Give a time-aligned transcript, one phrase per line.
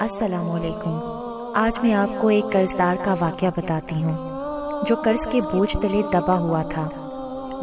[0.00, 4.12] आज मैं आपको एक कर्जदार का वाक्य बताती हूँ,
[4.84, 6.84] जो कर्ज के बोझ तले दबा हुआ था।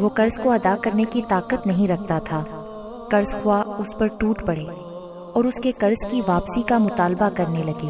[0.02, 2.44] वो कर्ज को अदा करने की ताकत नहीं रखता था।
[3.12, 4.66] कर्ज हुआ उस पर टूट पड़े
[5.32, 7.90] और उसके कर्ज की वापसी का मुतालबा करने लगे।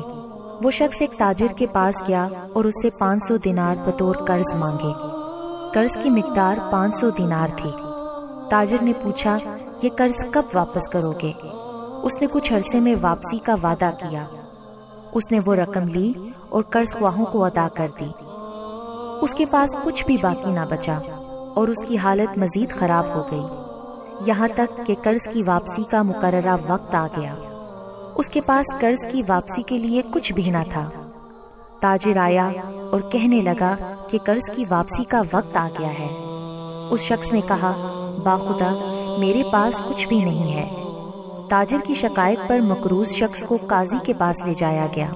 [0.63, 2.25] वो शख्स एक ताजिर के पास गया
[2.57, 4.93] और उससे 500 दिनार बतौर कर्ज मांगे।
[5.73, 7.73] कर्ज की मिकदार 500 दिनार थी।
[8.51, 9.35] ताजिर ने पूछा,
[9.83, 11.33] ये कर्ज कब वापस करोगे?
[12.03, 14.27] उसने कुछ अरसे में वापसी का वादा किया।
[15.15, 18.09] उसने वो रकम ली और कर्ज ख्वाहों को अदा कर दी।
[19.25, 20.97] उसके पास कुछ भी बाकी ना बचा
[21.57, 26.55] और उसकी हालत मजीद खराब हो गई। यहाँ तक कि कर्ज की वापसी का मुकर्रा
[26.55, 27.33] वक्त आ गया।
[28.17, 30.83] उसके पास कर्ज की वापसी के लिए कुछ भी ना था।
[31.81, 32.49] ताजिर आया
[32.93, 33.77] और कहने लगा
[34.11, 36.09] कि कर्ज की वापसी का वक्त आ गया है।
[36.89, 37.71] उस शख्स ने कहा,
[38.25, 38.71] बाखुदा,
[39.19, 40.86] मेरे पास कुछ भी नहीं है।
[41.49, 45.11] ताजिर की शिकायत पर मकरूज शख्स को काजी के पास ले जाया गया।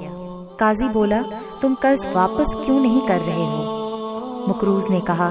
[0.59, 1.21] काजी बोला,
[1.61, 4.45] तुम कर्ज वापस क्यों नहीं कर रहे हो?
[4.49, 5.29] मकरूज ने कहा,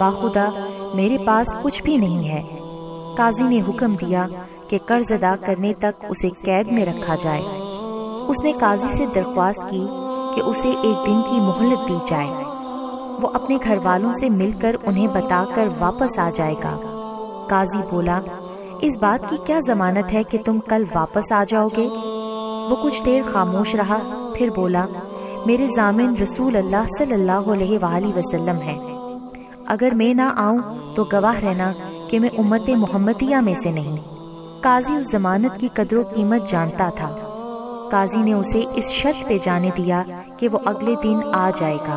[0.00, 0.52] बाखुदा,
[0.94, 2.42] मेरे पास कुछ भी नहीं है।
[3.16, 4.28] काजी ने हुक्म दिया
[4.70, 7.42] कि कर्ज अदा करने तक उसे कैद में रखा जाए।
[8.26, 9.86] उसने काजी से दरख्वास्त की
[10.34, 12.28] कि उसे एक दिन की मोहलत दी जाए।
[13.20, 16.80] वो अपने घर वालों से मिलकर उन्हें बताकर वापस आ जाएगा।
[17.50, 18.22] काजी बोला
[18.82, 21.86] इस बात की क्या जमानत है कि तुम कल वापस आ जाओगे?
[22.70, 23.98] वो कुछ देर खामोश रहा,
[24.32, 24.86] फिर बोला,
[25.46, 28.76] मेरे जामिन रसूल अल्लाह सल्लल्लाहु अलैहि वसल्लम है।
[29.68, 31.74] अगर मैं ना आऊँ तो गवाह रहना
[32.10, 33.98] कि मैं उम्मत मोहम्मदिया में से नहीं।
[34.62, 37.14] काजी उस जमानत की कदर कीमत जानता था।
[37.92, 40.04] काजी ने उसे इस शर्त पे जाने दिया
[40.40, 41.96] कि वो अगले दिन आ जाएगा।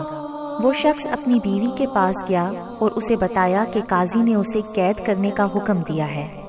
[0.62, 5.00] वो शख्स अपनी बीवी के पास गया और उसे बताया कि काजी ने उसे कैद
[5.00, 6.43] करने का हुक्म दिया है।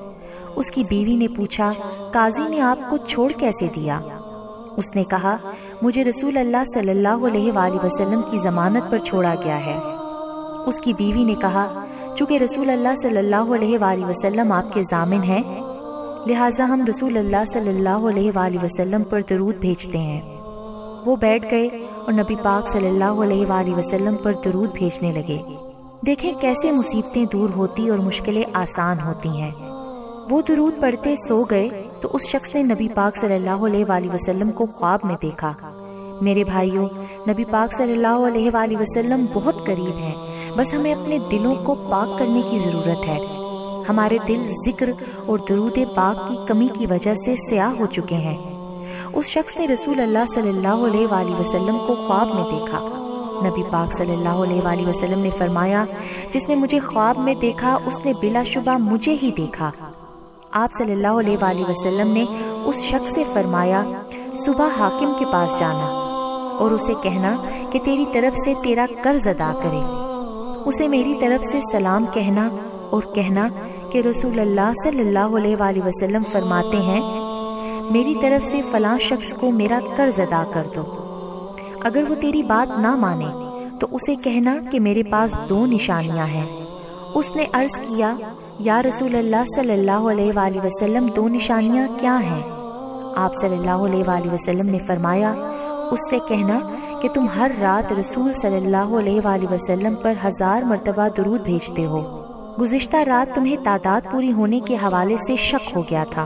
[0.57, 1.71] उसकी बीवी ने पूछा,
[2.13, 3.97] काजी ने आपको छोड़ कैसे दिया?
[4.79, 5.39] उसने कहा,
[5.83, 9.77] मुझे रसूल अल्लाह सल्लल्लाहु अलैहि वसल्लम की जमानत पर छोड़ा गया है।
[10.67, 11.65] उसकी बीवी ने कहा,
[12.17, 15.43] चूँकि रसूल अल्लाह सल्लल्लाहु अलैहि वसल्लम आपके जामिन हैं,
[16.27, 20.21] लिहाजा हम रसूल अल्लाह सल्लल्लाहु अलैहि वसल्लम पर दरूद भेजते हैं।
[21.05, 25.37] वो बैठ गए और नबी पाक सल्लल्लाहु अलैहि वसल्लम पर दरूद भेजने लगे।
[26.05, 29.53] देखें कैसे मुसीबतें दूर होती और मुश्किलें आसान होती हैं।
[30.27, 31.67] वो दरूद पढ़ते सो गए
[32.01, 35.55] तो उस शख्स ने नबी पाक सल्लल्लाहु अलैहि वसल्लम को ख्वाब में देखा।
[36.23, 36.87] मेरे भाइयों,
[37.27, 42.41] नबी पाक सल्लल्लाहु अलैहि वसल्लम बहुत करीब हैं। बस हमें अपने दिलों को पाक करने
[42.41, 43.19] की ज़रूरत है।
[43.87, 44.95] हमारे दिल ज़िक्र
[45.29, 48.37] और दरूद पाक की कमी की वजह से स्याह हो चुके हैं।
[49.13, 52.79] उस शख्स ने रसूल अल्लाह सल्लल्लाहु अलैहि वसल्लम को ख्वाब में देखा।
[53.43, 55.87] नबी पाक सल्लल्लाहु अलैहि वसल्लम ने फरमाया,
[56.33, 59.71] जिसने मुझे ख्वाब में देखा, उसने बिलाशुबा मुझे ही देखा।
[60.55, 62.23] आप सल्लल्लाहु अलैहि वसल्लम ने
[62.65, 63.81] उस शख्स से फरमाया,
[64.45, 65.87] सुबह हाकिम के पास जाना
[66.59, 67.35] और उसे कहना
[67.71, 69.81] कि तेरी तरफ़ से तेरा कर्ज अदा करे।
[70.65, 72.47] उसे मेरी तरफ़ से सलाम कहना
[72.93, 73.49] और कहना
[73.91, 77.01] कि रसूल अल्लाह सल्लल्लाहु अलैहि वसल्लम फरमाते हैं,
[77.93, 80.83] मेरी तरफ़ से फलां शख्स को मेरा कर्ज अदा कर दो।
[81.85, 83.33] अगर वो तेरी बात ना माने
[83.79, 86.64] तो उसे कहना कि मेरे पास दो निशानियाँ हैं।
[87.15, 88.17] उसने अर्ज़ किया,
[88.61, 92.41] या रसूल अल्लाह सल्लल्लाहु अलैहि वसल्लम, दो निशानियाँ क्या हैं?
[93.17, 95.33] आप सल्लल्लाहु अलैहि वसल्लम ने फरमाया,
[95.93, 96.59] उससे कहना
[97.01, 102.01] कि तुम हर रात रसूल सल्लल्लाहु अलैहि वसल्लम पर हज़ार मरतबा दरूद भेजते हो।
[102.59, 106.25] गुज्तर रात तुम्हें तादाद पूरी होने के हवाले से शक हो गया था।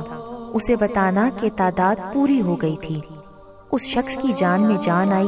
[0.56, 3.02] उसे बताना कि तादाद पूरी हो गई थी।
[3.74, 5.28] उस शख्स की जान में जान आई।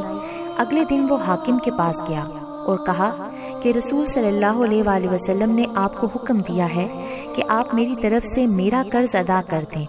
[0.60, 2.24] अगले दिन वो हाकिम के पास गया
[2.64, 3.10] और कहा
[3.64, 6.88] कि रसूल सल्लल्लाहु अलैहि वसल्लम ने आपको हुक्म दिया है
[7.36, 9.88] कि आप मेरी तरफ़ से मेरा कर्ज अदा कर दें।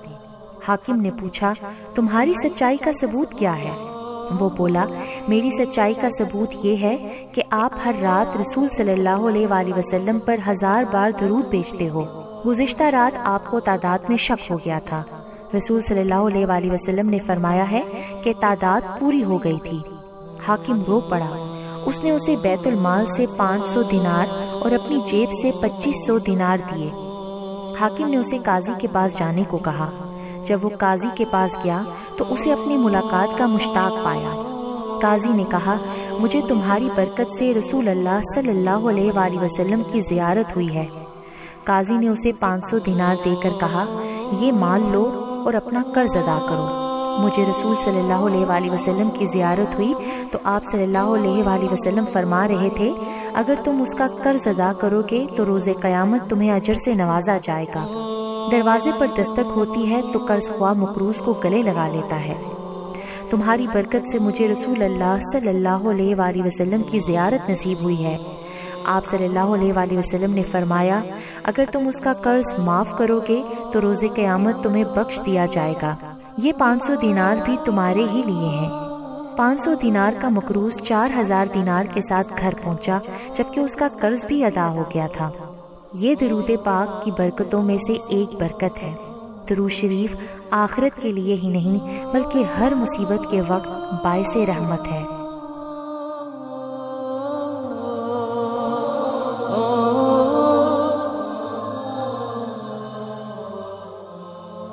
[0.65, 1.55] हाकिम ने पूछा,
[1.97, 3.73] तुम्हारी सच्चाई का सबूत क्या है?
[4.33, 4.87] वो बोला,
[5.29, 6.97] मेरी सच्चाई का सबूत ये है
[7.35, 12.05] कि आप हर रात रसूल सल्लल्लाहु अलैहि वसल्लम पर हज़ार बार दरूद भेजते हो।
[12.45, 15.05] गुजश्ता रात आपको तादाद में शक हो गया था।
[15.55, 17.85] रसूल सल्लल्लाहु अलैहि वसल्लम ने फरमाया है
[18.25, 19.83] कि तादाद पूरी हो गई थी।
[20.43, 21.52] हाकिम रो पड़ा।
[21.87, 26.89] उसने उसे बैतुल माल से 500 दिनार और अपनी जेब से 2500 दिनार दिए।
[27.79, 29.91] हाकिम ने उसे काजी के पास जाने को कहा।
[30.47, 31.85] जब वो काजी के पास गया
[32.19, 34.33] तो उसे अपनी मुलाकात का मुश्ताक पाया।
[35.03, 35.79] काजी ने कहा,
[36.21, 40.85] मुझे तुम्हारी बरकत से रसूल अल्लाह सल्लल्लाहु अलैहि वसल्लम की जियारत हुई है।
[41.67, 43.87] काजी ने उसे 500 दिनार देकर कहा,
[44.35, 45.05] ये माल लो
[45.47, 46.82] और अपना कर्ज अदा करो।
[47.15, 49.95] मुझे रसूल सल्लल्लाहु अलैहि वसल्लम की जियारत हुई
[50.33, 52.89] तो आप सल्लल्लाहु अलैहि वसल्लम फरमा रहे थे,
[53.37, 57.85] अगर तुम उसका कर्ज अदा करोगे तो रोज़े क़यामत तुम्हें अजर से नवाजा जाएगा।
[58.51, 62.37] दरवाजे पर दस्तक होती है तो कर्ज ख्वा मकरूज को गले लगा लेता है।
[63.31, 68.19] तुम्हारी बरकत से मुझे रसूल अल्लाह सल्लल्लाहु अलैहि वसल्लम की जियारत नसीब हुई है।
[68.89, 71.03] आप सल्लल्लाहु अलैहि वसल्लम ने फरमाया,
[71.47, 73.43] अगर तुम उसका कर्ज माफ़ करोगे
[73.73, 75.97] तो रोज़े क़यामत तुम्हें बख्श दिया जाएगा।
[76.41, 78.71] ये 500 दिनार भी तुम्हारे ही लिए हैं।
[79.39, 83.01] 500 दिनार का मकरूज 4000 दिनार के साथ घर पहुँचा,
[83.37, 85.49] जबकि उसका कर्ज भी अदा हो गया था।
[85.97, 88.95] ये दरूद पाक की बरकतों में से एक बरकत है।
[89.49, 90.19] दरू शरीफ
[90.53, 91.81] आखिरत के लिए ही नहीं,
[92.13, 93.69] बल्कि हर मुसीबत के वक्त
[94.05, 95.22] बायस रहमत है।